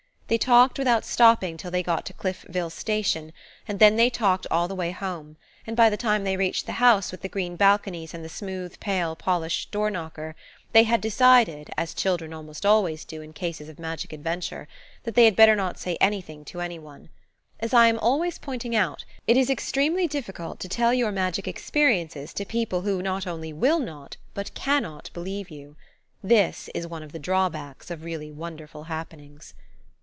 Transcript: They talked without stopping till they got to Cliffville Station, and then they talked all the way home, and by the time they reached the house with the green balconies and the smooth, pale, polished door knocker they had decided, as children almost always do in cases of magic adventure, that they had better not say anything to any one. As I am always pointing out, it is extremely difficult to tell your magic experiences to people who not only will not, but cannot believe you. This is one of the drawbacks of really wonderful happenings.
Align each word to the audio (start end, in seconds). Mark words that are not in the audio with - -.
They 0.31 0.37
talked 0.37 0.79
without 0.79 1.03
stopping 1.03 1.57
till 1.57 1.71
they 1.71 1.83
got 1.83 2.05
to 2.05 2.13
Cliffville 2.13 2.71
Station, 2.71 3.33
and 3.67 3.79
then 3.81 3.97
they 3.97 4.09
talked 4.09 4.47
all 4.49 4.69
the 4.69 4.75
way 4.75 4.91
home, 4.91 5.35
and 5.67 5.75
by 5.75 5.89
the 5.89 5.97
time 5.97 6.23
they 6.23 6.37
reached 6.37 6.65
the 6.67 6.71
house 6.79 7.11
with 7.11 7.21
the 7.21 7.27
green 7.27 7.57
balconies 7.57 8.13
and 8.13 8.23
the 8.23 8.29
smooth, 8.29 8.79
pale, 8.79 9.13
polished 9.13 9.71
door 9.71 9.89
knocker 9.91 10.33
they 10.71 10.83
had 10.83 11.01
decided, 11.01 11.69
as 11.75 11.93
children 11.93 12.31
almost 12.31 12.65
always 12.65 13.03
do 13.03 13.21
in 13.21 13.33
cases 13.33 13.67
of 13.67 13.77
magic 13.77 14.13
adventure, 14.13 14.69
that 15.03 15.15
they 15.15 15.25
had 15.25 15.35
better 15.35 15.53
not 15.53 15.77
say 15.77 15.97
anything 15.99 16.45
to 16.45 16.61
any 16.61 16.79
one. 16.79 17.09
As 17.59 17.73
I 17.73 17.87
am 17.87 17.99
always 17.99 18.37
pointing 18.37 18.73
out, 18.73 19.03
it 19.27 19.35
is 19.35 19.49
extremely 19.49 20.07
difficult 20.07 20.61
to 20.61 20.69
tell 20.69 20.93
your 20.93 21.11
magic 21.11 21.45
experiences 21.45 22.31
to 22.35 22.45
people 22.45 22.83
who 22.83 23.01
not 23.01 23.27
only 23.27 23.51
will 23.51 23.79
not, 23.79 24.15
but 24.33 24.53
cannot 24.53 25.09
believe 25.13 25.49
you. 25.49 25.75
This 26.23 26.69
is 26.73 26.87
one 26.87 27.03
of 27.03 27.11
the 27.11 27.19
drawbacks 27.19 27.91
of 27.91 28.05
really 28.05 28.31
wonderful 28.31 28.85
happenings. 28.85 29.55